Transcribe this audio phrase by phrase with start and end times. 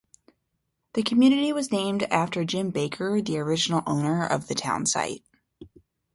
[0.95, 5.21] The community was named after Jim Baker, the original owner of the town site.